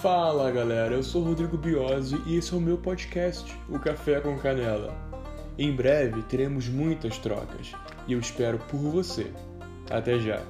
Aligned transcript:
Fala 0.00 0.48
galera, 0.52 0.94
eu 0.94 1.02
sou 1.02 1.24
Rodrigo 1.24 1.58
Biose 1.58 2.22
e 2.24 2.36
esse 2.36 2.54
é 2.54 2.56
o 2.56 2.60
meu 2.60 2.78
podcast, 2.78 3.52
o 3.68 3.80
Café 3.80 4.20
com 4.20 4.38
Canela. 4.38 4.94
Em 5.58 5.74
breve 5.74 6.22
teremos 6.22 6.68
muitas 6.68 7.18
trocas 7.18 7.72
e 8.06 8.12
eu 8.12 8.20
espero 8.20 8.60
por 8.70 8.78
você. 8.78 9.32
Até 9.90 10.20
já! 10.20 10.40